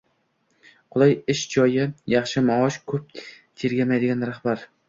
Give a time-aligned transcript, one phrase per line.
[0.95, 4.69] Qulay ish joyi, yaxshi maosh, ko‘p tergamaydigan rahbar